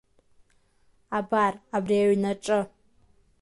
Абар, 1.17 1.53
абри 1.75 1.97
аҩнаҿы… 2.03 2.59